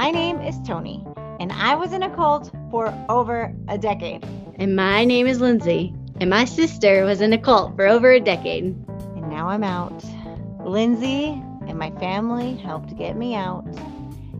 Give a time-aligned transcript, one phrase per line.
[0.00, 1.04] My name is Tony,
[1.40, 4.24] and I was in a cult for over a decade.
[4.54, 8.18] And my name is Lindsay, and my sister was in a cult for over a
[8.18, 8.64] decade.
[8.64, 10.02] And now I'm out.
[10.64, 11.26] Lindsay
[11.68, 13.66] and my family helped get me out,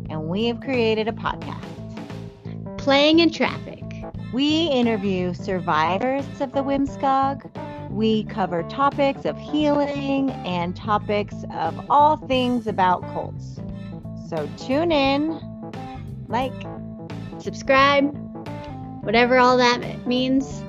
[0.09, 2.79] and we have created a podcast.
[2.79, 3.85] Playing in traffic.
[4.33, 7.91] We interview survivors of the WMSCOG.
[7.91, 13.61] We cover topics of healing and topics of all things about cults.
[14.31, 15.50] So tune in,
[16.31, 16.55] like,
[17.39, 18.15] Subscribe,
[19.03, 20.63] whatever all that means.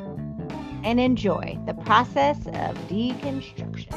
[0.83, 3.93] and enjoy the process of deconstruction.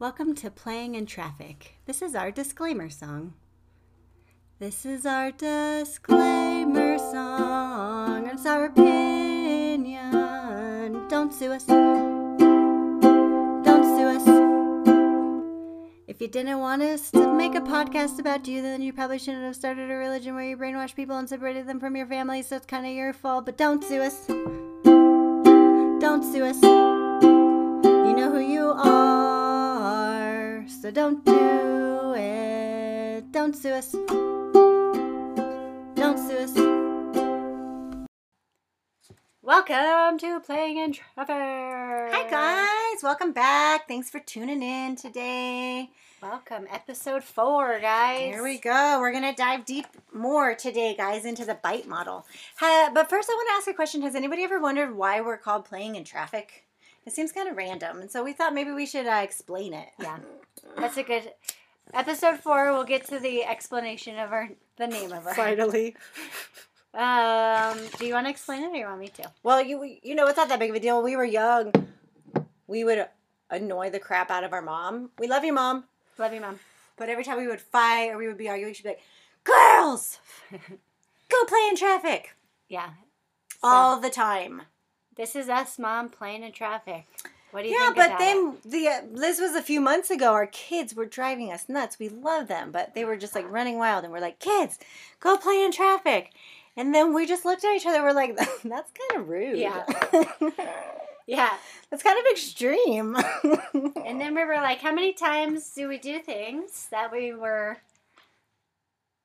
[0.00, 1.74] Welcome to Playing in Traffic.
[1.86, 3.34] This is our disclaimer song.
[4.58, 8.26] This is our disclaimer song.
[8.26, 10.10] It's our opinion.
[11.08, 12.11] Don't sue us.
[16.12, 19.44] If you didn't want us to make a podcast about you, then you probably shouldn't
[19.44, 22.56] have started a religion where you brainwash people and separated them from your family, so
[22.56, 23.46] it's kind of your fault.
[23.46, 24.26] But don't sue us.
[26.02, 26.62] Don't sue us.
[26.62, 33.32] You know who you are, so don't do it.
[33.32, 33.92] Don't sue us.
[35.96, 36.91] Don't sue us.
[39.44, 41.34] Welcome to Playing in Traffic.
[41.34, 43.88] Hi guys, welcome back.
[43.88, 45.90] Thanks for tuning in today.
[46.22, 48.34] Welcome, episode four, guys.
[48.34, 48.98] Here we go.
[49.00, 52.24] We're gonna dive deep more today, guys, into the BITE model.
[52.58, 54.02] Ha, but first, I want to ask a question.
[54.02, 56.64] Has anybody ever wondered why we're called playing in traffic?
[57.04, 59.88] It seems kind of random, and so we thought maybe we should uh, explain it.
[59.98, 60.18] Yeah,
[60.78, 61.32] that's a good.
[61.92, 65.34] Episode four, we'll get to the explanation of our the name of our.
[65.34, 65.96] Finally.
[66.94, 69.30] Um, do you want to explain it, or you want me to?
[69.42, 70.96] Well, you you know it's not that big of a deal.
[70.96, 71.72] When we were young,
[72.66, 73.06] we would
[73.50, 75.10] annoy the crap out of our mom.
[75.18, 75.84] We love you, mom.
[76.18, 76.58] Love you, mom.
[76.96, 79.02] But every time we would fight or we would be arguing, she'd be like,
[79.44, 80.18] "Girls,
[80.50, 82.34] go play in traffic."
[82.68, 82.90] Yeah.
[83.62, 84.62] All the time.
[85.16, 87.06] This is us, mom, playing in traffic.
[87.52, 87.96] What do you Yeah, think?
[87.96, 90.32] but then the uh, Liz was a few months ago.
[90.32, 91.98] Our kids were driving us nuts.
[91.98, 94.78] We love them, but they were just like running wild, and we're like, "Kids,
[95.20, 96.32] go play in traffic."
[96.76, 98.02] And then we just looked at each other.
[98.02, 99.84] We're like, "That's kind of rude." Yeah.
[101.26, 101.50] Yeah.
[101.88, 103.16] that's kind of extreme.
[104.04, 107.78] And then we were like, how many times do we do things that we were.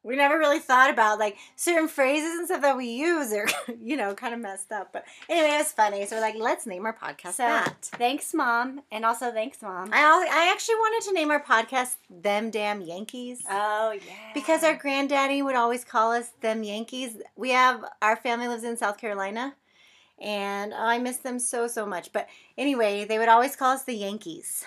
[0.08, 3.48] We never really thought about like certain phrases and stuff that we use are,
[3.84, 4.94] you know, kind of messed up.
[4.94, 6.06] But anyway, it was funny.
[6.06, 7.76] So we're like, let's name our podcast So that.
[7.82, 8.82] thanks, mom.
[8.92, 9.90] And also thanks, mom.
[9.94, 10.00] I
[10.32, 14.14] I actually wanted to name our podcast "Them Damn Yankees." Oh, yeah.
[14.34, 17.18] Because our granddaddy would always call us them Yankees.
[17.36, 19.56] We have our family lives in South Carolina,
[20.20, 22.14] and oh, I miss them so so much.
[22.14, 24.64] But anyway, they would always call us the Yankees.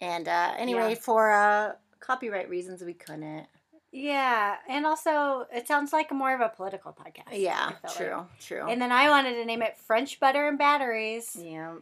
[0.00, 1.00] And uh, anyway, Yeah.
[1.00, 3.46] for uh, copyright reasons, we couldn't.
[3.92, 4.56] Yeah.
[4.68, 7.38] And also, it sounds like more of a political podcast.
[7.38, 8.40] Yeah, true, like.
[8.40, 8.66] true.
[8.68, 11.36] And then I wanted to name it French Butter and Batteries.
[11.38, 11.74] yeah,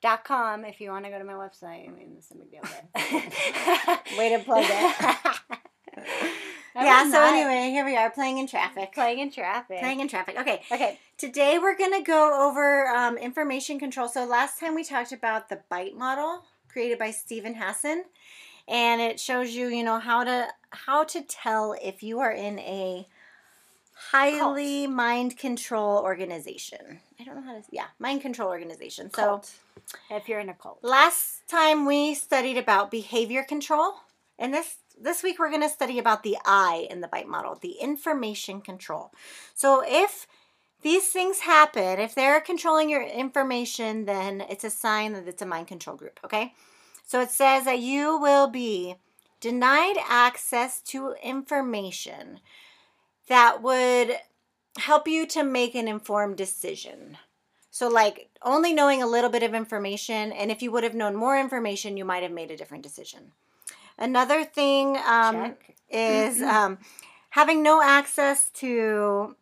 [0.00, 1.88] Dot com if you want to go to my website.
[1.88, 2.62] I mean, it's a big deal.
[4.18, 5.36] Way to plug it.
[6.76, 7.04] Yeah.
[7.04, 8.92] So not anyway, here we are playing in traffic.
[8.92, 9.78] playing in traffic.
[9.80, 10.38] Playing in traffic.
[10.38, 10.60] Okay.
[10.70, 10.98] okay.
[11.16, 14.08] Today we're going to go over um, information control.
[14.08, 18.02] So last time we talked about the BITE model created by Steven Hassan,
[18.68, 20.48] and it shows you, you know, how to
[20.86, 23.06] how to tell if you are in a
[23.96, 27.00] highly mind control organization.
[27.18, 29.10] I don't know how to yeah, mind control organization.
[29.12, 29.42] So
[30.10, 30.78] if you're in a cult.
[30.82, 33.94] last time we studied about behavior control,
[34.38, 37.54] and this this week we're going to study about the I in the BITE model,
[37.54, 39.12] the information control.
[39.54, 40.26] So if
[40.82, 45.46] these things happen, if they're controlling your information, then it's a sign that it's a
[45.46, 46.54] mind control group, okay?
[47.04, 48.96] So it says that you will be
[49.40, 52.40] denied access to information
[53.28, 54.16] that would
[54.78, 57.18] help you to make an informed decision.
[57.70, 61.14] So, like only knowing a little bit of information, and if you would have known
[61.14, 63.32] more information, you might have made a different decision.
[63.98, 65.54] Another thing um,
[65.90, 66.78] is um,
[67.30, 69.36] having no access to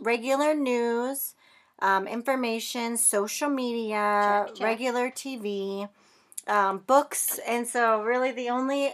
[0.00, 1.34] regular news,
[1.80, 4.66] um, information, social media, Check, check.
[4.66, 5.88] regular TV,
[6.46, 8.92] um, books, and so really the only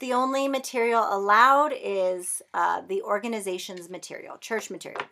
[0.00, 5.02] the only material allowed is uh, the organization's material, church material.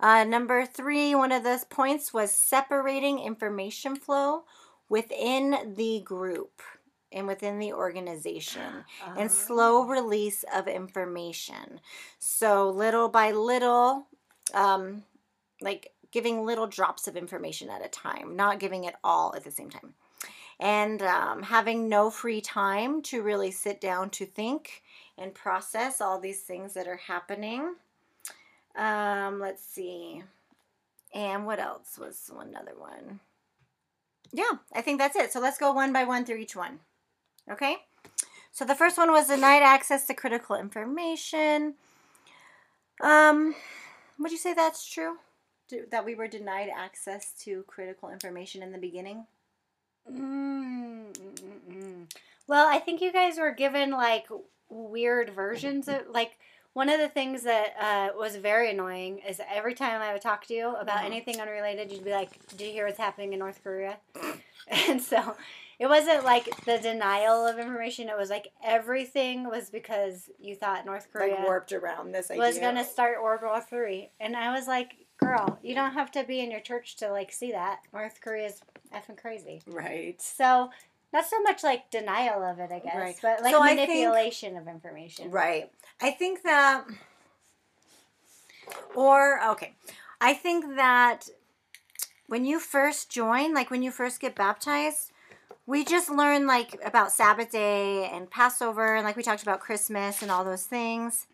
[0.00, 4.44] Uh, number three, one of those points was separating information flow
[4.88, 6.60] within the group
[7.12, 8.84] and within the organization
[9.18, 11.80] and slow release of information.
[12.18, 14.06] So, little by little,
[14.54, 15.04] um,
[15.60, 19.50] like giving little drops of information at a time, not giving it all at the
[19.50, 19.94] same time.
[20.62, 24.84] And um, having no free time to really sit down to think
[25.18, 27.74] and process all these things that are happening.
[28.76, 30.22] Um, let's see.
[31.12, 33.18] And what else was another one?
[34.32, 35.32] Yeah, I think that's it.
[35.32, 36.78] So let's go one by one through each one.
[37.50, 37.78] Okay?
[38.52, 41.74] So the first one was denied access to critical information.
[43.02, 43.56] Um,
[44.16, 45.16] would you say that's true?
[45.90, 49.26] That we were denied access to critical information in the beginning?
[50.10, 52.14] Mm, mm, mm.
[52.46, 54.26] Well, I think you guys were given like
[54.68, 56.38] weird versions of like
[56.72, 60.46] one of the things that uh, was very annoying is every time I would talk
[60.46, 61.06] to you about Mhm.
[61.06, 63.98] anything unrelated, you'd be like, "Did you hear what's happening in North Korea?"
[64.68, 65.36] and so
[65.78, 68.08] it wasn't like the denial of information.
[68.08, 72.42] It was like everything was because you thought North Korea Like warped around this idea.
[72.42, 76.10] was going to start World War Three, and I was like, "Girl, you don't have
[76.12, 77.80] to be in your church to like see that.
[77.92, 80.20] North Korea's effing crazy." Right.
[80.20, 80.70] So
[81.12, 83.18] not so much like denial of it, I guess, Right.
[83.20, 85.30] but like So I think- manipulation of information.
[85.30, 85.70] Right.
[86.00, 86.84] I think that,
[88.94, 89.74] or, okay,
[90.20, 91.28] I think that
[92.28, 95.10] when you first join, like when you first get baptized,
[95.66, 100.22] we just learn like about Sabbath day and Passover, and like we talked about Christmas
[100.22, 101.26] and all those things.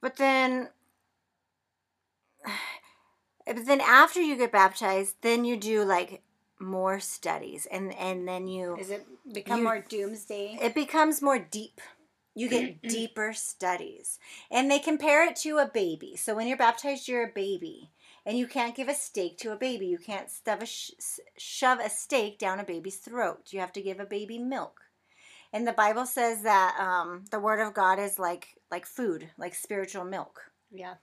[0.00, 0.68] But then,
[3.46, 6.22] but then after you get baptized, then you do like
[6.58, 10.58] more studies, and and then you Is it become You- more doomsday?
[10.60, 11.80] it becomes more deep.
[12.34, 14.18] You get deeper studies.
[14.50, 16.16] And they compare it to a baby.
[16.16, 17.90] So when you're baptized, you're a baby.
[18.26, 19.86] And you can't give a steak to a baby.
[19.86, 20.90] You can't stuff a sh-
[21.38, 23.52] shove a steak down a baby's throat.
[23.52, 24.80] You have to give a baby milk.
[25.52, 29.54] And the Bible says that um, the Word of God is like like food, like
[29.54, 30.50] spiritual milk.
[30.72, 30.94] yeah.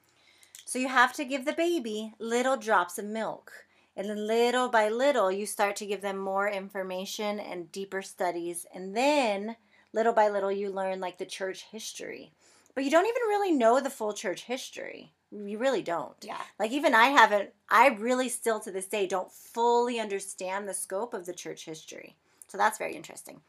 [0.66, 3.52] So you have to give the baby little drops of milk.
[3.96, 8.66] And then little by little, you start to give them more information and deeper studies.
[8.74, 9.56] And then
[9.94, 12.32] little by little, you learn like the church history.
[12.74, 15.12] But you don't even really know the full church history.
[15.32, 16.16] You really don't.
[16.24, 16.42] Yeah.
[16.60, 21.14] Like even I haven't, I really still to this day don't fully understand the scope
[21.14, 22.16] of the church history.
[22.48, 23.42] So that's very interesting.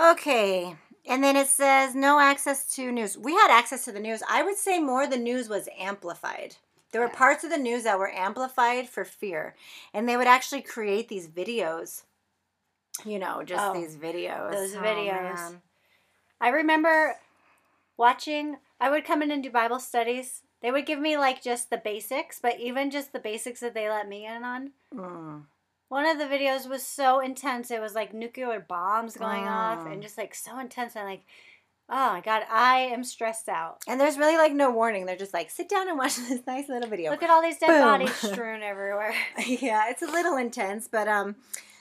[0.00, 0.76] Okay.
[1.06, 3.18] And then it says no access to news.
[3.18, 4.22] We had access to the news.
[4.28, 6.56] I would say more the news was amplified.
[6.92, 7.14] There were Yeah.
[7.16, 9.56] parts of the news that were amplified for fear.
[9.92, 12.04] And they would actually create these videos.
[13.04, 14.52] You know, just Oh, these videos.
[14.52, 15.34] those Oh, videos.
[15.34, 15.62] man.
[16.40, 17.16] I remember
[17.96, 20.42] watching, I would come in and do Bible studies.
[20.60, 23.88] They would give me like just the basics, but even just the basics that they
[23.88, 24.72] let me in on.
[24.94, 25.46] Mm.
[25.92, 27.70] One of the videos was so intense.
[27.70, 29.92] It was like nuclear bombs going off Mm.
[29.92, 30.96] and just like so intense.
[30.96, 31.20] And like,
[31.90, 33.82] oh my God, I am stressed out.
[33.86, 35.04] And there's really like no warning.
[35.04, 37.10] They're just like, sit down and watch this nice little video.
[37.10, 37.80] Look at all these dead Boom.
[37.82, 39.12] bodies strewn everywhere.
[39.46, 41.36] yeah, it's a little intense, but um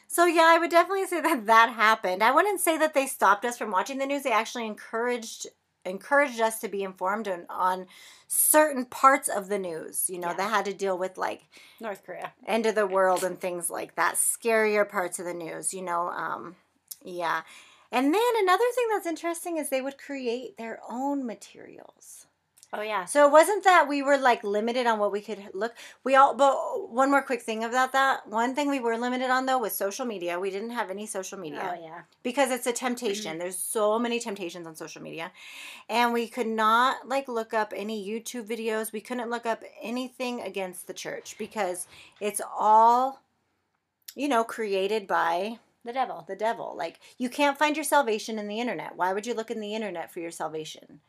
[0.10, 2.22] so yeah, I would definitely say that that happened.
[2.22, 4.24] I wouldn't say that they stopped us from watching the news.
[4.24, 5.48] They actually encouraged
[5.86, 7.88] encouraged us to be informed on, on
[8.28, 10.33] certain parts of the news, you know, Yeah.
[10.36, 11.44] that had to deal with like
[11.80, 12.33] North Korea.
[12.45, 16.10] end of the world and things like that, scarier parts of the news, you know,
[16.10, 16.56] um
[17.04, 17.42] yeah.
[17.92, 22.25] And then another thing that's interesting is they would create their own materials.
[22.73, 23.03] Oh, yeah.
[23.03, 25.73] So it wasn't that we were like limited on what we could look.
[26.06, 26.56] We all, but
[26.89, 28.25] one more quick thing about that.
[28.29, 30.40] One thing we were limited on though was social media.
[30.40, 32.01] We didn't have any social media Oh, yeah.
[32.23, 32.85] because it's a mm-hmm.
[32.85, 33.37] temptation.
[33.37, 35.33] There's so many temptations on social media.
[35.90, 38.94] And we could not like look up any YouTube videos.
[38.94, 41.87] We couldn't look up anything against the church because
[42.21, 43.21] it's all,
[44.16, 46.23] you know, created by The devil.
[46.25, 46.73] the devil.
[46.78, 48.95] Like you can't find your salvation in the internet.
[48.95, 51.01] Why would you look in the internet for your salvation?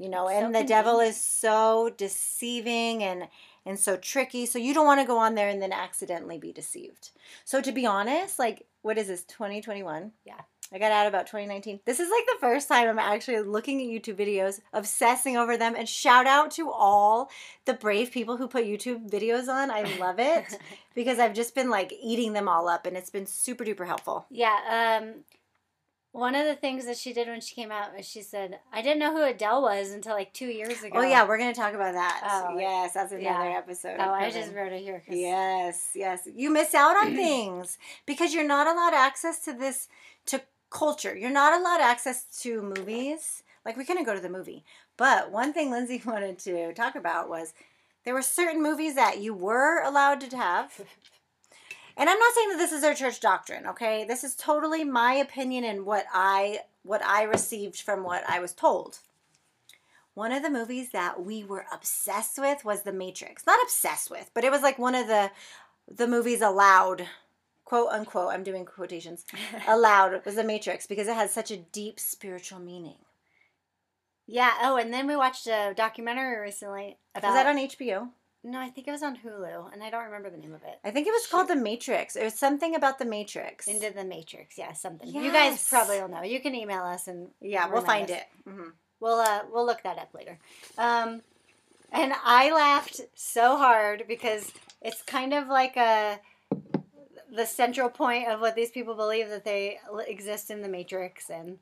[0.00, 3.28] You know, So and the devil is so deceiving and
[3.66, 4.46] and so tricky.
[4.46, 7.10] So you don't want to go on there and then accidentally be deceived.
[7.44, 10.12] So to be honest, like what is this 2021?
[10.24, 10.40] Yeah.
[10.72, 11.80] I got out about 2019.
[11.84, 15.74] This is like the first time I'm actually looking at YouTube videos, obsessing over them,
[15.76, 17.28] and shout out to all
[17.64, 19.70] the brave people who put YouTube videos on.
[19.70, 20.56] I love it
[20.94, 24.26] because I've just been like eating them all up and it's been super duper helpful.
[24.30, 25.24] Yeah, um,
[26.12, 28.82] one of the things that she did when she came out was she said, I
[28.82, 30.98] didn't know who Adele was until like two years oh, ago.
[30.98, 32.20] Oh yeah, we're gonna talk about that.
[32.24, 33.56] Oh, yes, that's another yeah.
[33.56, 33.96] episode.
[34.00, 35.02] Oh, I just wrote it here.
[35.08, 36.26] Yes, yes.
[36.34, 39.88] You miss out on things because you're not allowed access to this
[40.26, 41.16] to culture.
[41.16, 43.44] You're not allowed access to movies.
[43.64, 44.64] Like we couldn't go to the movie.
[44.96, 47.54] But one thing Lindsay wanted to talk about was
[48.04, 50.80] there were certain movies that you were allowed to have.
[51.96, 54.04] And I'm not saying that this is our church doctrine, okay?
[54.04, 58.52] This is totally my opinion and what I what I received from what I was
[58.52, 59.00] told.
[60.14, 63.46] One of the movies that we were obsessed with was The Matrix.
[63.46, 65.30] Not obsessed with, but it was like one of the
[65.92, 67.06] the movies allowed,
[67.64, 69.24] quote unquote, I'm doing quotations,
[69.68, 72.98] allowed was The Matrix because it has such a deep spiritual meaning.
[74.26, 74.52] Yeah.
[74.62, 77.32] Oh, and then we watched a documentary recently about.
[77.32, 78.10] Was that on HBO?
[78.42, 80.78] No, I think it was on Hulu, and I don't remember the name of it.
[80.82, 82.16] I think it was called The Matrix.
[82.16, 83.68] It was something about The Matrix.
[83.68, 85.08] Into the Matrix, yeah, something.
[85.08, 86.22] You guys probably will know.
[86.22, 88.16] You can email us and yeah, we'll find us.
[88.18, 88.24] it.
[88.48, 88.68] hmm
[88.98, 90.38] We'll uh, we'll look that up later.
[90.76, 91.22] Um,
[91.90, 96.20] and I laughed so hard because it's kind of like a
[97.34, 101.58] the central point of what these people believe that they exist in the Matrix, and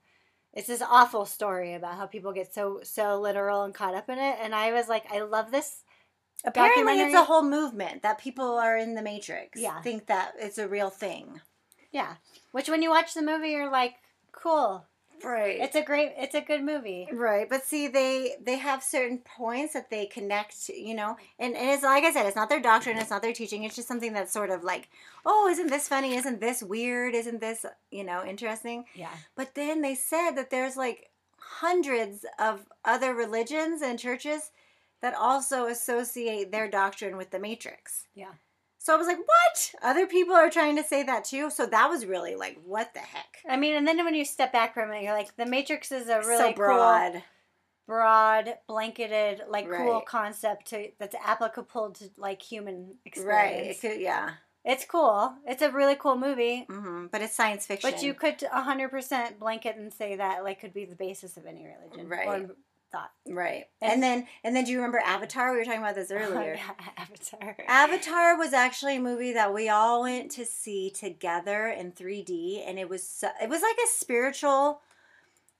[0.53, 4.19] it's this awful story about how people get so so literal and caught up in
[4.19, 4.37] it.
[4.41, 5.85] And I was like, I love this.
[6.45, 9.61] Apparently, it's a whole movement that people are in the Matrix.
[9.61, 9.80] Yeah.
[9.83, 11.40] think that it's a real thing.
[11.92, 12.14] Yeah,
[12.52, 13.95] which when you watch the movie, you're like,
[14.33, 14.85] cool.
[15.25, 15.59] Right.
[15.61, 16.12] It's a great.
[16.16, 17.09] It's a good movie.
[17.12, 21.71] Right, but see, they they have certain points that they connect, you know, and, and
[21.71, 24.12] it's like I said, it's not their doctrine, it's not their teaching, it's just something
[24.12, 24.88] that's sort of like,
[25.26, 26.14] oh, isn't this funny?
[26.14, 27.14] Isn't this weird?
[27.14, 28.85] Isn't this, you know, interesting?
[28.95, 29.11] Yeah.
[29.35, 34.52] But then they said that there's like hundreds of other religions and churches
[35.02, 38.07] that also associate their doctrine with the Matrix.
[38.14, 38.33] Yeah.
[38.81, 39.73] So I was like, what?
[39.83, 41.50] Other people are trying to say that too.
[41.50, 43.38] So that was really like, what the heck?
[43.49, 46.09] I mean, and then when you step back from it, you're like, the Matrix is
[46.09, 47.23] a really so cool broad.
[47.87, 52.97] broad, blanketed, like cool concept to that's applicable to like human Right.
[53.05, 53.85] experience.
[53.85, 54.31] It could, yeah.
[54.64, 55.33] It's cool.
[55.47, 56.67] It's a really cool movie.
[56.69, 57.90] hmm But it's science fiction.
[57.90, 61.47] But you could hundred percent blanket and say that like could be the basis of
[61.47, 62.09] any religion.
[62.09, 62.28] Right.
[62.28, 62.57] Or
[62.90, 63.11] thought.
[63.28, 63.64] Right.
[63.80, 65.52] And- And, then and then do you remember Avatar?
[65.52, 66.59] We were talking about this oh, earlier.
[66.59, 67.57] Oh, yeah, Avatar.
[67.66, 72.78] Avatar was actually a movie that we all went to see together in 3D and
[72.78, 74.80] it was so, it was like a spiritual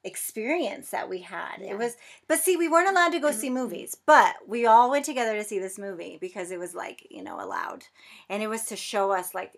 [0.05, 1.57] experience that we had.
[1.61, 1.73] Yeah.
[1.73, 3.57] It was but see we weren't allowed to go see mm-hmm.
[3.57, 7.23] movies, but we all went together to see this movie because it was like, you
[7.23, 7.85] know, allowed.
[8.29, 9.55] And it was to show us like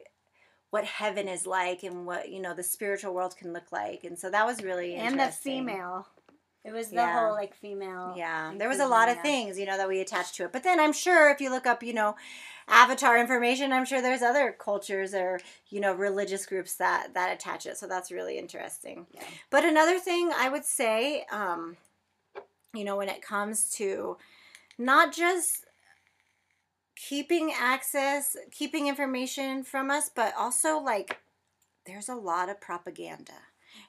[0.71, 4.05] what heaven is like and what, you know, the spiritual world can look like.
[4.05, 6.07] And so that was really and the female.
[6.65, 7.21] It was the Yeah.
[7.21, 8.15] whole like female.
[8.17, 10.53] Yeah, there was a lot of things, you know, that we attached to it.
[10.53, 12.17] But then I'm sure if you look up, you know,
[12.69, 15.41] avatar information, I'm sure there's other cultures or,
[15.71, 17.79] you know, religious groups that that attach it.
[17.79, 19.07] So that's really interesting.
[19.13, 19.25] Yeah.
[19.49, 21.79] But another thing I would say, um,
[22.75, 24.19] you know, when it comes to
[24.77, 25.65] not just
[26.95, 31.19] keeping access, keeping information from us, but also like
[31.87, 33.33] there's a lot of propaganda.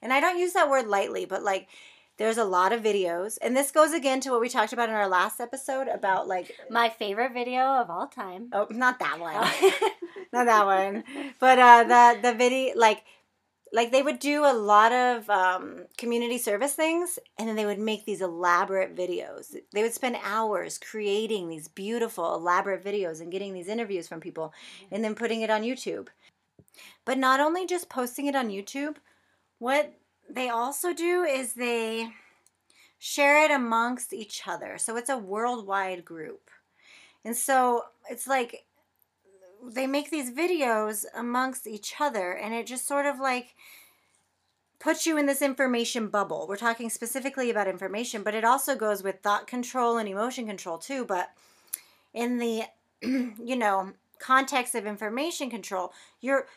[0.02, 1.68] And I don't use that word lightly, but like
[2.22, 3.38] there's a lot of videos.
[3.42, 6.56] And this goes again to what we talked about in our last episode about like
[6.70, 8.50] My favorite video of all time.
[8.54, 9.34] oh, not that one.
[10.34, 11.04] not that one.
[11.40, 13.04] But uh the the video like
[13.74, 17.80] like they would do a lot of um, community service things and then they would
[17.80, 23.54] make these elaborate videos they would spend hours creating these beautiful elaborate videos and getting
[23.54, 24.54] these interviews from people
[24.92, 26.10] and then putting it on youtube
[27.06, 28.98] but not only just posting it on youtube
[29.60, 29.94] what
[30.34, 32.10] they also do is they
[33.00, 34.78] share it amongst each other.
[34.78, 36.50] So it's a worldwide group.
[37.26, 38.66] And so it's like
[39.64, 43.56] they make these videos amongst each other and it just sort of like
[44.80, 46.48] puts you in this information bubble.
[46.48, 50.80] We're talking specifically about information, but it also goes with thought control and emotion control
[50.80, 51.32] too, but
[52.14, 52.64] in the
[53.02, 56.48] you know, context of information control, you're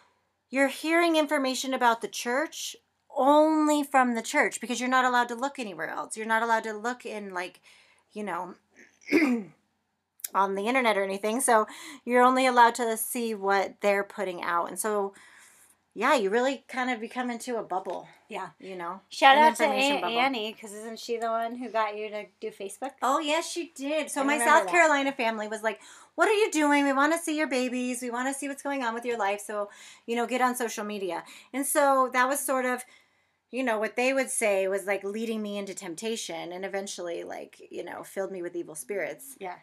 [0.51, 2.77] you're hearing information about the church
[3.17, 6.17] only from the church because you're not allowed to look anywhere else.
[6.17, 7.61] You're not allowed to look in like,
[8.13, 8.55] you know,
[10.35, 11.41] on the internet or anything.
[11.41, 11.67] So
[12.05, 14.69] you're only allowed to see what they're putting out.
[14.69, 15.15] And so,
[15.95, 18.49] yeah, you really kind of become into a bubble, Yeah.
[18.59, 19.01] you know?
[19.11, 20.19] Shout out to Aunt bubble.
[20.19, 22.91] Annie because isn't she the one who got you to do Facebook?
[23.01, 24.11] Oh, yes, she did.
[24.11, 24.71] So I my South that.
[24.71, 25.79] Carolina family was like,
[26.17, 26.85] what are you doing?
[26.85, 28.03] We want to see your babies.
[28.03, 29.41] We want to see what's going on with your life.
[29.41, 29.71] So,
[30.07, 31.23] you know, get on social media.
[31.53, 32.85] And so that was sort of,
[33.55, 37.69] you know, what they would say was like leading me into temptation and eventually, like,
[37.71, 39.37] you know, filled me with evil spirits.
[39.39, 39.55] Yeah.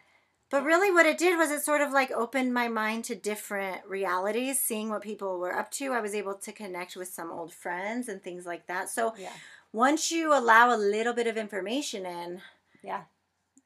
[0.50, 3.84] But really, what it did was it sort of like opened my mind to different
[3.86, 5.92] realities, seeing what people were up to.
[5.92, 8.88] I was able to connect with some old friends and things like that.
[8.88, 9.32] So Yeah.
[9.74, 12.40] once you allow a little bit of information in,
[12.82, 13.02] Yeah.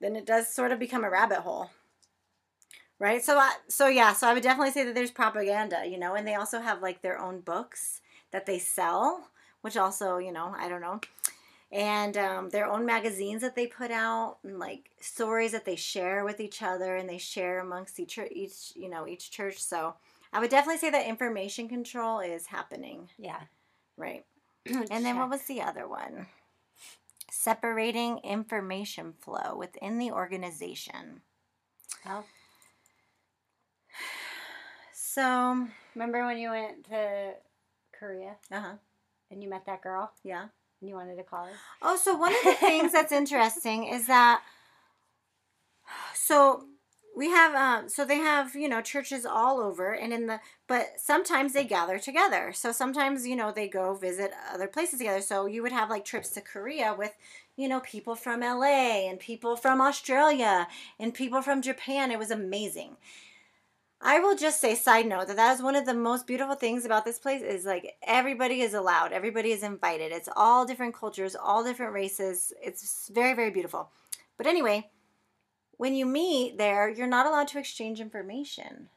[0.00, 1.70] then it does sort of become a rabbit hole.
[2.98, 3.22] Right?
[3.22, 6.26] So I, so yeah, so I would definitely say that there's propaganda, you know, and
[6.26, 8.00] they also have like their own books
[8.32, 9.30] that they sell,
[9.66, 11.00] which also, you know, I don't know.
[11.72, 16.24] And um, their own magazines that they put out, and like stories that they share
[16.24, 19.58] with each other, and they share amongst each each you know each church.
[19.58, 19.94] So
[20.32, 23.40] I would definitely say that information control is happening, Yeah.
[23.96, 24.24] right?
[24.68, 26.26] And then what was the other one?
[27.28, 31.22] Separating information flow within the organization.
[32.04, 32.24] Well,
[34.92, 37.34] So, Remember when you went to
[37.98, 38.74] Korea Uh huh.
[39.30, 40.12] And you met that girl?
[40.22, 40.46] Yeah.
[40.80, 41.52] and you wanted to call her?
[41.82, 44.42] Oh, so one of the things that's interesting is that
[46.14, 46.64] so
[47.16, 50.94] we have um so they have you know churches all over and in the but
[50.98, 52.52] sometimes they gather together.
[52.54, 55.22] So sometimes you know they go visit other places together.
[55.22, 57.14] So you would have like trips to korea with
[57.56, 60.68] you know people from la and people from australia
[60.98, 62.10] and people from japan.
[62.10, 62.96] It was amazing
[64.00, 66.84] I will just say, side note, that that is one of the most beautiful things
[66.84, 70.12] about this place is like everybody is allowed, everybody is invited.
[70.12, 72.52] It's all different cultures, all different races.
[72.62, 73.90] It's very, very beautiful.
[74.36, 74.90] But anyway,
[75.78, 78.88] when you meet there, you're not allowed to exchange information.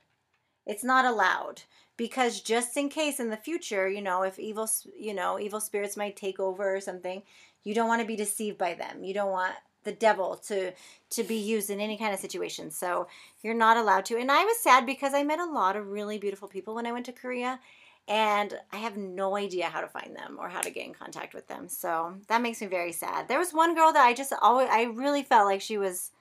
[0.66, 1.64] It's not allowed
[1.98, 5.98] because just in case in the future, you know, if evil, you know, evil spirits
[5.98, 7.24] might take over or something,
[7.64, 9.04] you don't want to be deceived by them.
[9.04, 10.74] You don't want the devil to
[11.12, 12.72] to be used in any kind of situation.
[12.72, 13.08] So
[13.42, 14.18] you're not allowed to.
[14.18, 16.92] And I was sad because I met a lot of really beautiful people when I
[16.92, 17.60] went to Korea
[18.08, 21.34] and I have no idea how to find them or how to get in contact
[21.34, 21.70] with them.
[21.70, 23.28] So that makes me very sad.
[23.28, 26.12] There was one girl that I just always I really felt like she was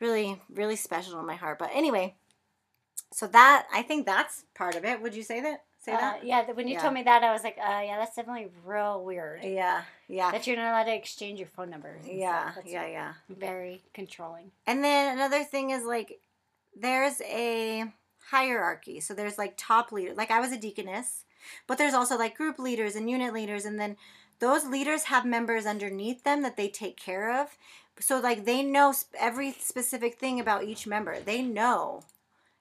[0.00, 1.58] really really special in my heart.
[1.58, 2.14] But anyway,
[3.12, 5.00] so that I think that's part of it.
[5.02, 5.64] Would you say that?
[5.84, 6.24] Say Uh, that?
[6.24, 6.80] yeah, when you Yeah.
[6.80, 9.44] told me that, I was like, uh, yeah, that's definitely real weird.
[9.44, 9.82] Yeah.
[10.08, 10.30] Yeah.
[10.30, 12.06] That you're not allowed to exchange your phone numbers.
[12.06, 12.52] Yeah.
[12.64, 13.14] Yeah, yeah.
[13.28, 14.50] Very controlling.
[14.66, 16.20] And then another thing is like
[16.74, 17.92] there's a
[18.30, 19.00] hierarchy.
[19.00, 20.14] So there's like top leader.
[20.14, 21.24] Like I was a deaconess,
[21.66, 23.98] but there's also like group leaders and unit leaders and then
[24.38, 27.58] those leaders have members underneath them that they take care of.
[28.00, 31.20] So like they know sp- every specific thing about each member.
[31.20, 32.02] They know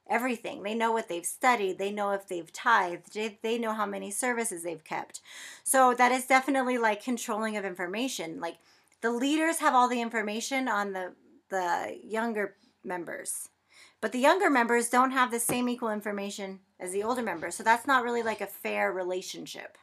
[0.09, 0.63] everything.
[0.63, 1.77] They know what they've studied.
[1.77, 3.13] They know if they've tithed.
[3.13, 5.21] They, they know how many services they've kept.
[5.63, 8.39] So that is definitely like controlling of information.
[8.39, 8.57] Like
[9.01, 11.13] the leaders have all the information on the
[11.49, 13.49] the younger members.
[14.01, 17.55] But the younger members don't have the same equal information as the older members.
[17.55, 19.77] So that's not really like a fair relationship.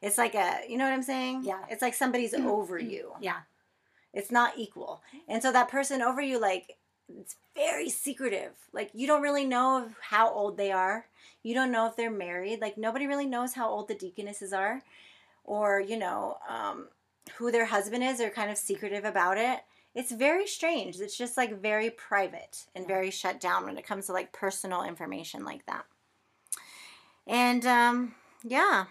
[0.00, 1.44] It's like a, you know what I'm saying?
[1.44, 1.60] Yeah.
[1.70, 2.48] It's like somebody's mm-hmm.
[2.48, 2.90] over mm-hmm.
[2.90, 3.12] you.
[3.20, 3.42] Yeah.
[4.12, 5.02] It's not equal.
[5.28, 6.76] And so that person over you, like,
[7.20, 8.52] it's very secretive.
[8.72, 11.06] Like, you don't really know how old they are.
[11.42, 12.60] You don't know if they're married.
[12.60, 14.82] Like, nobody really knows how old the deaconesses are
[15.44, 16.88] or, you know, um,
[17.36, 18.18] who their husband is.
[18.18, 19.60] They're kind of secretive about it.
[19.94, 20.96] It's very strange.
[20.96, 24.82] It's just like very private and very shut down when it comes to like personal
[24.82, 25.84] information like that.
[27.26, 28.86] And um, yeah.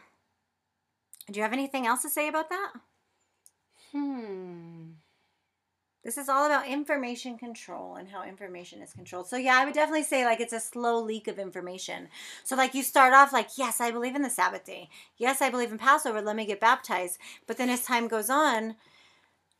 [1.31, 2.73] Do you have anything else to say about that?
[3.91, 4.80] Hmm.
[6.03, 9.27] This is all about information control and how information is controlled.
[9.27, 12.07] So yeah, I would definitely say like it's a slow leak of information.
[12.43, 14.89] So like you start off like, yes, I believe in the Sabbath day.
[15.17, 16.21] Yes, I believe in Passover.
[16.21, 17.19] Let me get baptized.
[17.45, 18.75] But then as time goes on,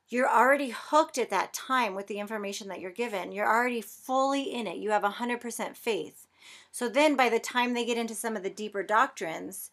[0.09, 3.31] you're already hooked at that time with the information that you're given.
[3.31, 4.77] You're already fully in it.
[4.77, 6.27] You have 100% faith.
[6.71, 9.71] So then by the time they get into some of the deeper doctrines,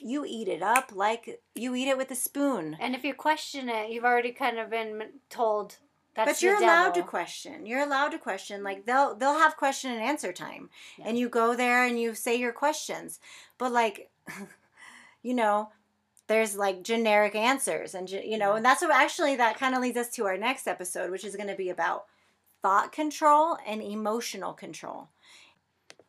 [0.00, 2.76] you eat it up like you eat it with a spoon.
[2.80, 5.76] And if you question it, you've already kind of been told
[6.14, 7.64] that's but you're allowed to question.
[7.64, 8.60] You're allowed to question.
[8.60, 8.64] Mm.
[8.64, 11.08] Like they'll they'll have question and answer time, Yeah.
[11.08, 13.18] and you go there and you say your questions.
[13.58, 14.10] But like,
[15.22, 15.70] you know,
[16.26, 19.96] there's like generic answers, and you know, and that's what actually that kind of leads
[19.96, 22.04] us to our next episode, which is going to be about
[22.60, 25.08] thought control and emotional control.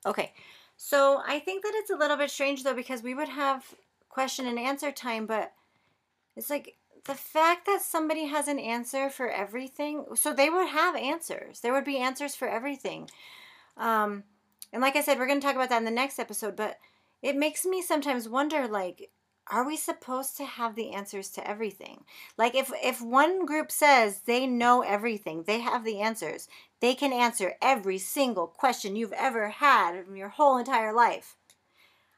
[0.05, 0.33] Okay,
[0.75, 3.73] so I think that it's a little bit strange though because we would have
[4.09, 5.53] question and answer time, but
[6.35, 10.05] it's like the fact that somebody has an answer for everything.
[10.15, 11.59] So they would have answers.
[11.59, 13.09] There would be answers for everything.
[13.77, 14.23] Um,
[14.71, 16.55] and like I said, we're going to talk about that in the next episode.
[16.55, 16.77] But
[17.21, 19.09] it makes me sometimes wonder, like,
[19.47, 22.05] are we supposed to have the answers to everything?
[22.37, 26.47] Like, if if one group says they know everything, they have the answers,
[26.79, 31.35] they can answer every single question you've ever had in your whole entire life.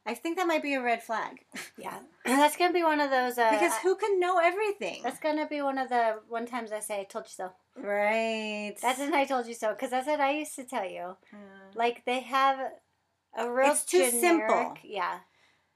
[0.08, 1.46] I think that might be a red flag.
[1.78, 1.98] Yeah.
[2.26, 3.38] that's going to be one of those.
[3.38, 5.02] Uh, Because who can know everything?
[5.04, 7.52] that's going to be one of the one times I say, I told you so.
[7.76, 8.76] Right.
[8.82, 9.72] That's when I told you so.
[9.74, 11.18] Because that's what I used to tell you.
[11.34, 11.38] Uh,
[11.76, 12.60] Like, they have
[13.38, 14.78] a real It's too generic, simple.
[14.84, 15.20] Yeah.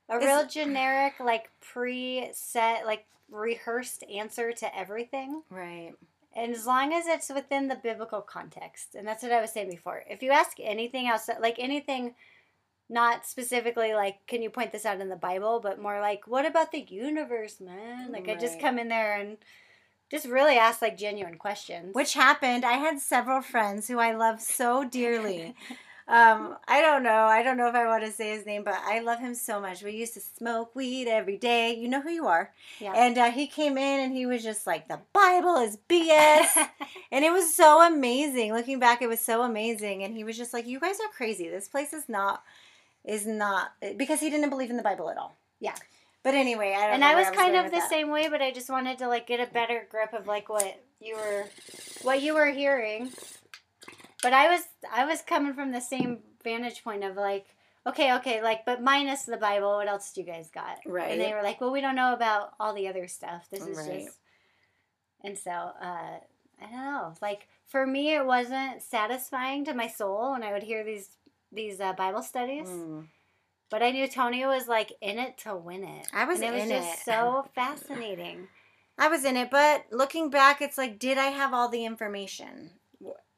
[0.09, 5.43] A It's- real generic, like, pre-set, like, rehearsed answer to everything.
[5.49, 5.93] right.
[6.35, 9.71] And as long as it's within the biblical context, and that's what I was saying
[9.71, 10.03] before.
[10.07, 12.13] If you ask anything else, like anything,
[12.89, 16.45] not specifically like, can you point this out in the Bible, but more like, what
[16.45, 18.11] about the universe, man?
[18.11, 19.37] Like, I just come in there and
[20.09, 21.93] just really ask like genuine questions.
[21.93, 22.65] Which happened.
[22.65, 25.53] I had several friends who I love so dearly.
[26.07, 27.25] um, I don't know.
[27.25, 29.61] I don't know if I want to say his name, but I love him so
[29.61, 29.83] much.
[29.83, 31.75] We used to smoke weed every day.
[31.75, 32.51] You know who you are.
[32.79, 32.93] yeah.
[32.95, 36.47] And uh, he came in and he was just like, the Bible is BS.
[37.11, 38.51] and it was so amazing.
[38.51, 40.03] Looking back, it was so amazing.
[40.03, 41.47] And he was just like, you guys are crazy.
[41.47, 42.41] This place is not.
[43.05, 45.37] Is not because he didn't believe in the Bible at all.
[45.59, 45.75] Yeah.
[46.23, 47.89] But anyway, I don't and know I was kind of the that.
[47.89, 50.83] same way, but I just wanted to like get a better grip of like what
[50.99, 51.45] you were,
[52.01, 53.11] what you were hearing.
[54.21, 57.45] But I was I was coming from the same vantage point of like,
[57.87, 60.79] okay, okay, like, but minus the Bible, what else do you guys got?
[60.85, 61.11] Right.
[61.11, 63.47] And they were like, well, we don't know about all the other stuff.
[63.49, 64.03] This is Right.
[64.05, 64.17] just,
[65.23, 66.17] and so uh,
[66.61, 67.13] I don't know.
[67.21, 71.09] Like for me, it wasn't satisfying to my soul when I would hear these
[71.51, 72.67] these uh, Bible studies.
[72.67, 73.07] Mm.
[73.69, 76.07] But I knew Tony was like in it to win it.
[76.13, 77.05] I was and it was in just it.
[77.05, 78.47] so fascinating.
[78.97, 82.71] I was in it, but looking back, it's like, did I have all the information?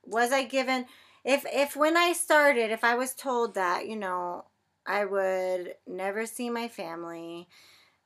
[0.05, 0.85] Was I given?
[1.23, 4.45] If if when I started, if I was told that, you know,
[4.87, 7.47] I would never see my family,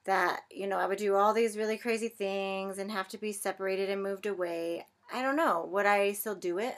[0.06, 3.32] that you know, I would do all these really crazy things and have to be
[3.32, 4.86] separated and moved away.
[5.14, 5.70] I don't know.
[5.72, 6.76] Would I still do it?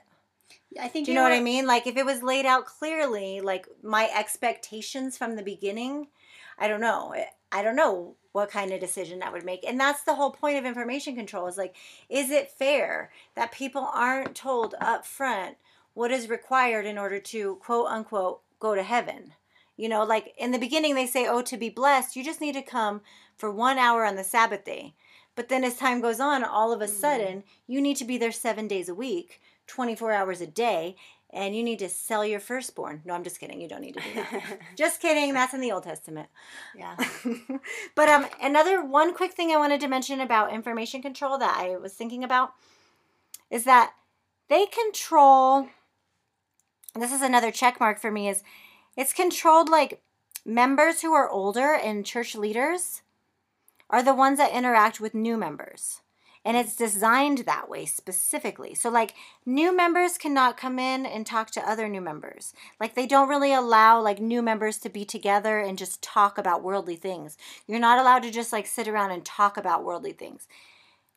[0.80, 1.66] I think Do you know what I mean?
[1.66, 6.08] Like if it was laid out clearly, like my expectations from the beginning,
[6.58, 7.12] I don't know.
[7.12, 9.66] Eh, I don't know what kind of decision that would make.
[9.68, 11.76] And that's the whole point of information control is like,
[12.10, 15.58] is it fair that people aren't told up front
[15.94, 19.34] what is required in order to quote unquote go to heaven?
[19.78, 22.54] You know, like in the beginning they say, oh, to be blessed, you just need
[22.54, 23.02] to come
[23.38, 24.94] for one hour on the Sabbath day.
[25.36, 26.94] But then as time goes on, all of a mm-hmm.
[26.94, 30.96] sudden, you need to be there seven days a week, 24 hours a day,
[31.32, 33.02] and you need to sell your firstborn.
[33.06, 33.62] No, I'm just kidding.
[33.62, 34.60] You don't need to do that.
[34.76, 35.34] just kidding.
[35.34, 36.30] That's in the Old Testament.
[36.76, 36.96] Yeah.
[37.96, 41.78] but um, another one quick thing I wanted to mention about information control that I
[41.78, 42.54] was thinking about
[43.52, 43.94] is that
[44.50, 45.68] they control.
[46.96, 48.30] This is another check mark for me.
[48.30, 48.44] Is
[48.96, 50.02] it's controlled like
[50.46, 53.02] members who are older and church leaders
[53.90, 56.02] are the ones that interact with new members.
[56.46, 58.74] And it's designed that way specifically.
[58.74, 59.14] So, like,
[59.46, 62.54] new members cannot come in and talk to other new members.
[62.80, 66.64] Like, they don't really allow, like, new members to be together and just talk about
[66.64, 67.38] worldly things.
[67.68, 70.48] You're not allowed to just, like, sit around and talk about worldly things.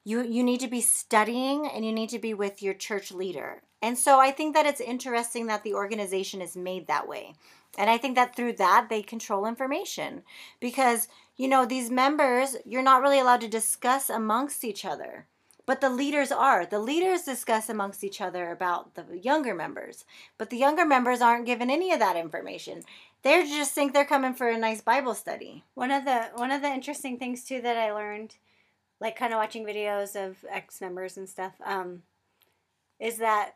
[0.04, 3.62] You, you need to be studying and you need to be with your church leader.
[3.82, 7.34] And so I think that it's interesting that the organization is made that way.
[7.78, 10.22] And I think that through that, they control information
[10.58, 11.08] because,
[11.40, 15.26] you know, these members, you're not really allowed to discuss amongst each other.
[15.64, 16.66] But the leaders are.
[16.66, 20.04] The leaders discuss amongst each other about the younger members.
[20.36, 22.82] But the younger members aren't given any of that information.
[23.22, 25.64] They just think they're coming for a nice Bible study.
[25.72, 28.36] One of the one of the interesting things too that I learned,
[29.00, 32.02] like kind of watching videos of ex members and stuff, um,
[32.98, 33.54] is that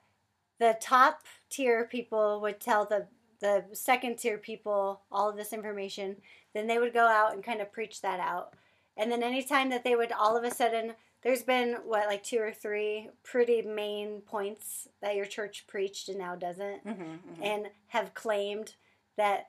[0.58, 3.08] the top tier people would tell the
[3.40, 6.16] the second tier people all of this information.
[6.54, 8.54] Then they would go out and kind of preach that out.
[8.96, 12.38] And then anytime that they would all of a sudden, there's been what like two
[12.38, 18.14] or three pretty main points that your church preached and now doesn't, Mm-hmm, and have
[18.14, 18.74] claimed
[19.16, 19.48] that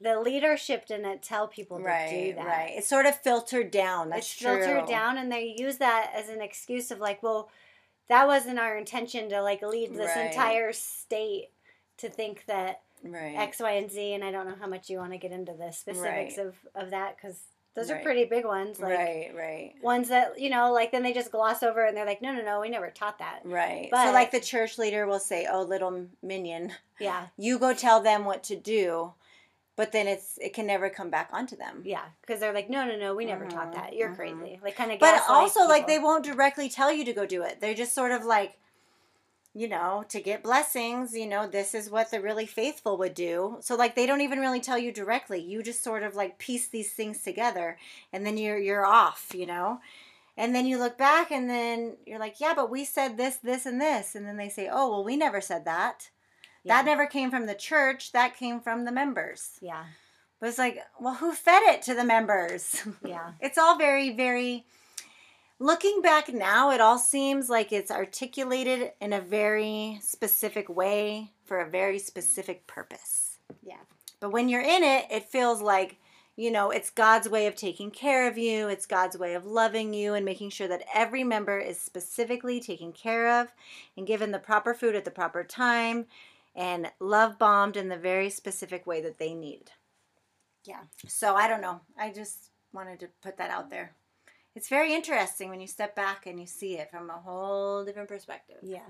[0.00, 2.44] the leadership didn't tell people to do that.
[2.46, 2.72] right.
[2.76, 4.10] It's sort of filtered down.
[4.10, 4.58] That's it's true.
[4.58, 7.48] filtered down, and they use that as an excuse of like, well,
[8.08, 10.26] that wasn't our intention to like lead this Right.
[10.26, 11.50] entire state
[11.98, 13.34] to think that Right.
[13.36, 14.14] X, Y, and Z.
[14.14, 16.46] And I don't know how much you want to get into the specifics Right.
[16.46, 17.38] of of that because
[17.74, 18.78] those are pretty big ones.
[18.78, 19.74] Like right, right.
[19.82, 22.42] ones that you know, like then they just gloss over and they're like, no, no,
[22.42, 23.40] no, we never taught that.
[23.44, 23.88] Right.
[23.92, 28.24] so like the church leader will say, "Oh, little minion, Yeah, you go tell them
[28.24, 29.14] what to do."
[29.74, 31.80] But then it's it can never come back onto them.
[31.86, 33.96] yeah, because they're like, no, no, no, we never taught Mhm, that.
[33.96, 34.16] You're mhm.
[34.16, 34.60] crazy.
[34.62, 34.98] Like kind of.
[34.98, 37.58] But also like they won't directly tell you to go do it.
[37.60, 38.58] They're just sort of like
[39.54, 43.58] you know, to get blessings, you know, this is what the really faithful would do.
[43.60, 45.40] So like they don't even really tell you directly.
[45.40, 47.78] You just sort of like piece these things together
[48.12, 49.80] and then you're you're off, you know?
[50.36, 53.66] And then you look back and then you're like, "Yeah, but we said this, this
[53.66, 56.08] and this." And then they say, "Oh, well, we never said that."
[56.64, 56.76] Yeah.
[56.76, 58.12] That never came from the church.
[58.12, 59.58] That came from the members.
[59.60, 59.84] Yeah,
[60.40, 62.82] But it's like, well, who fed it to the members?
[63.04, 64.64] yeah, it's all very, very.
[65.62, 71.60] Looking back now, it all seems like it's articulated in a very specific way for
[71.60, 73.38] a very specific purpose.
[73.62, 73.76] yeah.
[74.18, 75.98] But when you're in it, it feels like,
[76.34, 79.94] you know, it's God's way of taking care of you, it's God's way of loving
[79.94, 83.52] you and making sure that every member is specifically taken care of
[83.96, 86.06] and given the proper food at the proper time
[86.56, 89.70] and love bombed in the very specific way that they need.
[90.64, 90.80] Yeah.
[91.06, 91.82] So I don't know.
[91.96, 93.94] I just wanted to put that out there.
[94.54, 98.08] It's very interesting when you step back and you see it from a whole different
[98.08, 98.58] perspective.
[98.62, 98.80] Yeah.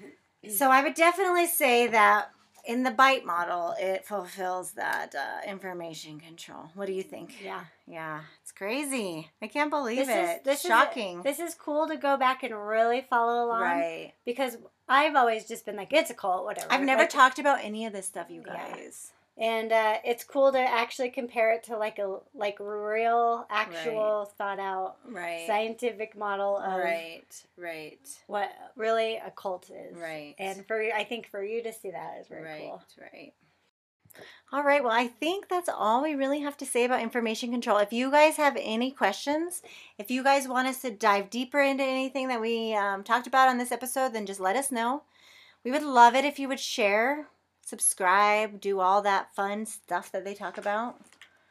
[0.50, 2.30] So I would definitely say that
[2.64, 6.70] in the BITE model, it fulfills that uh, information control.
[6.74, 7.36] What do you think?
[7.42, 7.64] Yeah.
[7.86, 9.30] Yeah, it's crazy.
[9.40, 10.06] I can't believe it.
[10.06, 10.36] This it.
[10.38, 11.18] is this shocking.
[11.18, 13.62] Is, this is cool to go back and really follow along.
[13.62, 14.14] right.
[14.24, 16.72] Because I've always just been like, it's a cult, whatever.
[16.72, 18.74] I've never Like, talked about any of this stuff, you Yeah.
[19.38, 24.58] And uh, it's cool to actually compare it to like a like real, actual, thought
[24.58, 25.44] out Right.
[25.46, 27.24] scientific model of Right.
[27.56, 28.08] Right.
[28.26, 29.96] what really a cult is.
[29.96, 30.34] Right.
[30.38, 32.60] And for I think for you to see that is very right.
[32.60, 32.82] cool.
[33.00, 33.32] Right.
[34.52, 34.84] All right.
[34.84, 37.78] Well, I think that's all we really have to say about information control.
[37.78, 39.62] If you guys have any questions,
[39.96, 43.48] if you guys want us to dive deeper into anything that we um, talked about
[43.48, 45.04] on this episode, then just let us know.
[45.64, 47.28] We would love it if you would share,
[47.64, 51.00] subscribe, do all that fun stuff that they talk about.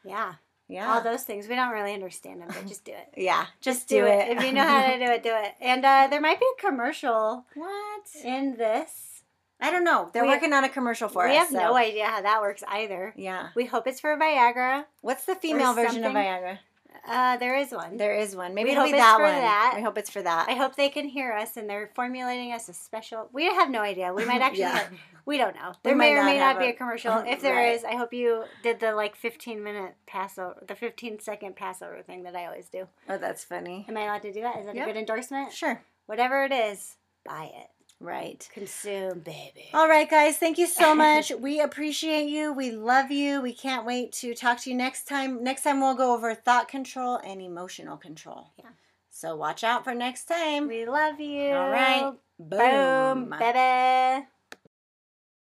[0.04, 0.34] Yeah.
[0.68, 0.92] Yeah.
[0.94, 1.48] All those things.
[1.48, 3.08] We don't really understand them, but just do it.
[3.16, 3.46] yeah.
[3.60, 4.36] Just, do, it.
[4.36, 5.52] If you know how to do it, do it.
[5.60, 8.02] And uh, there might be a commercial what?
[8.24, 9.22] in this.
[9.60, 10.10] I don't know.
[10.12, 11.34] They're We- working on a commercial for we us.
[11.34, 13.12] We have so- no idea how that works either.
[13.16, 13.48] Yeah.
[13.54, 14.84] We hope it's for Viagra.
[15.02, 16.12] What's the female version of.
[16.12, 16.58] Viagra?
[17.08, 17.96] Uh, there is one.
[17.96, 18.54] There is one.
[18.54, 19.32] Maybe We it'll hope be it's that for one.
[19.32, 19.72] that.
[19.76, 20.48] We hope it's for that.
[20.48, 23.28] I hope they can hear us and they're formulating us a special.
[23.32, 24.12] We have no idea.
[24.12, 24.60] We might actually.
[24.60, 24.86] Yeah.
[25.26, 25.70] we don't know.
[25.84, 27.12] We There may or may not be a- commercial.
[27.26, 27.94] If there is, Right.
[27.94, 32.36] I hope you did the like 15 minute Passover, the 15 second Passover thing that
[32.36, 32.86] I always do.
[33.08, 33.84] oh, that's funny.
[33.88, 34.58] Am I allowed to do that?
[34.60, 34.86] Is that Yep.
[34.86, 35.52] a good endorsement?
[35.52, 35.82] Sure.
[36.06, 37.68] Whatever it is, buy it.
[38.02, 38.48] Right.
[38.52, 39.70] Consume, baby.
[39.72, 40.36] All right, guys.
[40.36, 41.30] Thank you so much.
[41.38, 42.52] we appreciate you.
[42.52, 43.40] We love you.
[43.40, 45.44] We can't wait to talk to you next time.
[45.44, 48.50] Next time, we'll go over thought control and emotional control.
[48.58, 48.70] Yeah.
[49.10, 50.66] So watch out for next time.
[50.66, 51.52] We love you.
[51.52, 52.12] All right.
[52.40, 54.26] Boom, baby.